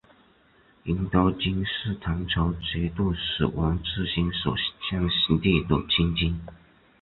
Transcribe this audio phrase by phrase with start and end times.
[0.85, 4.55] 银刀军是唐朝节度使王智兴所
[4.89, 4.99] 建
[5.39, 6.39] 立的亲军。